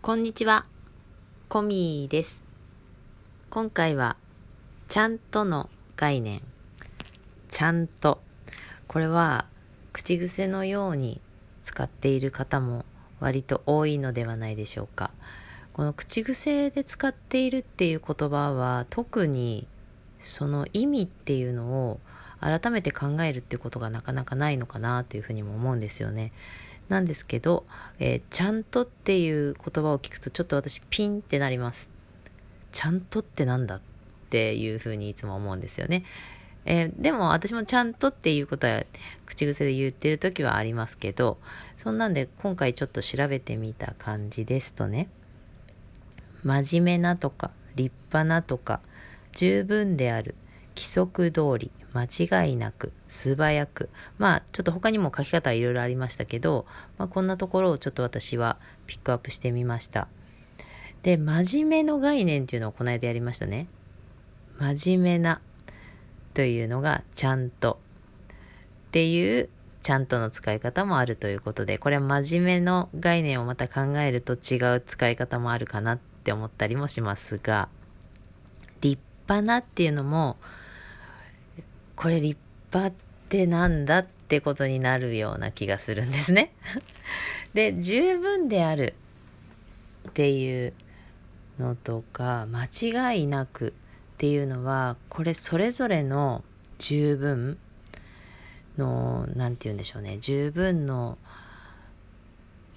[0.00, 0.64] こんにちは、
[1.48, 2.40] コミーです。
[3.50, 4.16] 今回は、
[4.88, 6.40] ちゃんとの概念。
[7.50, 8.20] ちゃんと。
[8.86, 9.46] これは、
[9.92, 11.20] 口癖のように
[11.64, 12.84] 使っている方も
[13.18, 15.10] 割と多いのではないでしょうか。
[15.72, 19.66] この口癖で使っているっていう言葉は、特に
[20.22, 22.00] その意味っていうのを
[22.40, 26.32] 改めて考えるっていうことがなかなかないのかなというふうにも思うんですよね。
[26.88, 27.66] なんですけど、
[27.98, 31.88] えー、ちゃんとっていう言葉を聞くとちょっと私ピンってなります。
[32.72, 33.80] ちゃんとってなんだっ
[34.30, 36.04] ていうふうにいつも思うんですよね。
[36.64, 38.84] えー、でも私もちゃんとっていうことは
[39.24, 41.38] 口癖で言ってる時はありますけど、
[41.82, 45.08] そんなんで今回ちょっと調べてみた感じですとね、
[46.42, 48.80] 真面目なとか立派なとか
[49.32, 50.34] 十分である
[50.76, 53.88] 規則通り間違いなく素早く。
[54.18, 56.66] まあちょっと他にも書き方はいろいろありましたけど、
[56.98, 60.08] まあ、こんなところをちょっと私はピックアップしてみました。
[61.02, 63.68] で真面目の概念っていうのをこの間やりましたね。
[64.58, 65.40] 真面目な
[66.34, 67.78] というのがちゃんと。
[68.88, 69.48] っていう
[69.82, 77.68] ちゃんとの使い方もあるということでこれは真面目の概念をまた考えると違う使い方もあるかなって思ったりもしますが
[78.80, 80.36] 立派なっていうのも
[81.98, 82.38] これ立
[82.72, 86.54] 派ってなんだってことになるような気がするんですね。
[87.54, 88.94] で、十分である
[90.08, 90.72] っていう
[91.58, 93.74] のとか、間違いなく
[94.14, 96.44] っていうのは、これそれぞれの
[96.78, 97.58] 十分
[98.76, 101.18] の、なんて言うんでしょうね、十分の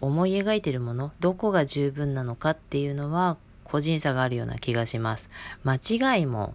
[0.00, 5.28] 思い描いてるもの、どこが十分なのかっていうのは個人差があるような気がします。
[5.64, 5.74] 間
[6.16, 6.54] 違いも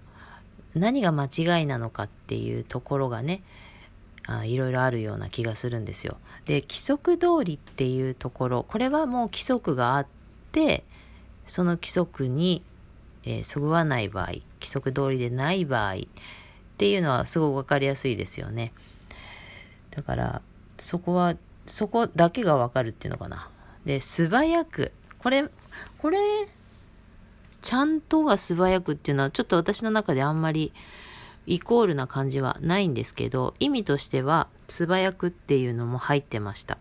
[0.77, 3.43] 何が間違いなのかっていうところがね
[4.25, 6.17] あいろいろあるような気がするんですよ。
[6.45, 10.07] で規則通りっていうところこれはもう規則があっ
[10.51, 10.83] て
[11.45, 12.61] その規則に、
[13.23, 14.25] えー、そぐわない場合
[14.59, 15.97] 規則通りでない場合っ
[16.77, 18.73] ていうのはすごく分かりやすいですよね。
[19.91, 20.41] だから
[20.77, 21.35] そこは
[21.65, 23.49] そこだけが分かるっていうのかな。
[23.85, 25.45] で素早くこれ
[25.97, 26.19] これ
[27.61, 30.73] ちゃんとが素早くっていうのはちょっと私の中であんまり
[31.45, 36.75] イコールな感じはないんですけど意味としては素早くっていうのも入ってました。
[36.75, 36.77] っ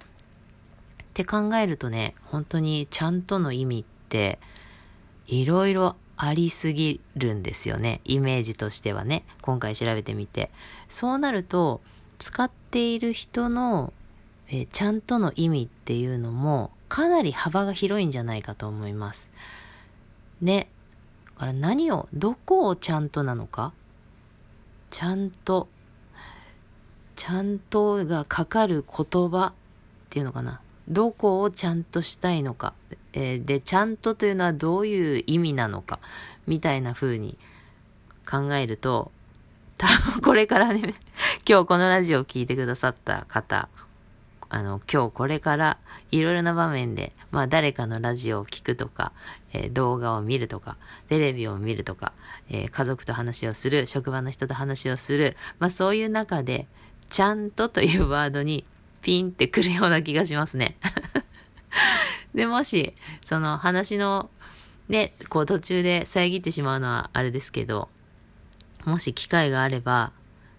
[1.14, 4.38] て考えるとね本当にちゃんとの意味って
[5.26, 8.00] いろいろありすぎるんですよね。
[8.04, 9.24] イメージとしてはね。
[9.42, 10.50] 今回調べてみて。
[10.88, 11.80] そうなると
[12.18, 13.92] 使っている人の
[14.48, 19.28] えちゃんとの意味っていうのもかなり幅が広いんじゃないかと思います。
[20.40, 20.68] ね
[21.34, 23.72] だから何を、どこをちゃんとなのか？
[24.90, 25.68] ちゃんと、
[27.14, 29.52] ちゃんとがかかる言葉っ
[30.08, 30.60] ていうのかな？
[30.88, 32.72] どこをちゃんとしたいのか？
[33.12, 36.00] えー、で、ちゃんとというのはどういう意味なのか？
[36.46, 37.36] みたいな風に
[38.26, 39.12] 考えると、
[39.76, 40.94] 多分これからね、
[41.46, 43.68] 今日このラジオを聴いてくださった方、
[44.48, 45.78] あの、今日これから
[46.10, 49.12] いろいろな場面で、まあ誰かのラジオを聴くとか、
[49.52, 50.76] えー、動画を見るとか、
[51.08, 52.12] テレビを見るとか、
[52.48, 56.66] えー、家族と話をする、職場の人と話をする、まあそういう中で、
[57.10, 58.64] ちゃんとというワードに
[59.02, 60.76] ピンってくるような気がしますね。
[62.34, 64.30] で、もし、その話の、
[64.88, 67.88] ね、こう途中で遮ってしまうのはあれですけど、
[68.84, 70.12] もし機会があれば、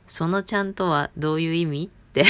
[0.08, 1.86] そのちゃんとはどういう意味？
[1.86, 2.26] って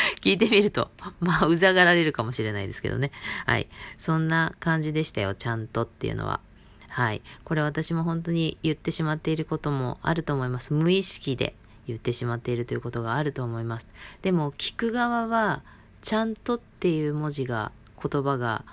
[0.20, 3.12] 聞いてみると、 まあ、うざがられるかもしれないですけどね。
[3.46, 3.68] はい。
[3.98, 6.40] そんな感じでしたよ、ちゃんとっていうのは。
[6.88, 7.22] はい。
[7.44, 10.74] これ私も本当に言ってしまっていることもあると思います。
[10.74, 11.54] 無意識で
[11.86, 13.86] 言ってしまっているということがあると思います。
[14.22, 15.62] でも、聞く側は、
[16.02, 18.64] ちゃんとっていう文字が、言葉が、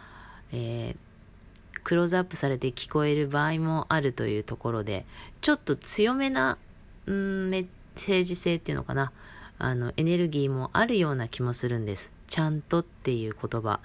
[0.52, 5.06] えー、クローズアップされて聞こえる場合もあるというところで、
[5.42, 6.58] ちょっと強めな、
[7.06, 9.12] うん、メッセージ性っていうのかな。
[9.60, 12.12] あのエネルギーもあるような気もするんです。
[12.28, 13.80] ちゃんとっていう言葉。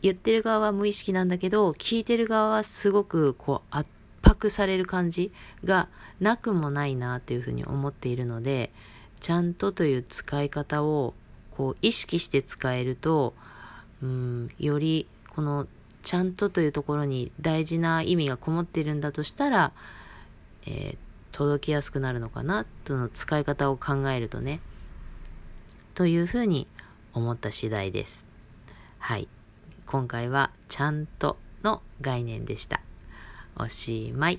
[0.00, 3.88] 言ってる側は無意識なんだけど、聞いてる側はすごくこう圧
[4.22, 5.32] 迫される感じ
[5.64, 5.88] が
[6.20, 8.70] なくもないなというふうに思っているので、
[9.20, 11.14] ちゃんとという使い方を
[11.50, 13.34] こう意識して使えると、
[14.02, 15.66] うん、よりこの
[16.02, 19.72] ちゃんとというところに大事な意味がこもっているんだとしたら、
[20.66, 20.96] えー、
[21.32, 24.60] 届きやすくなるのかなとの使い方を考えるとね。
[25.98, 26.68] というふうに
[27.12, 28.24] 思った次第です。
[29.00, 29.26] はい。
[29.84, 32.80] 今回はちゃんとの概念でした。
[33.56, 34.38] おしまい。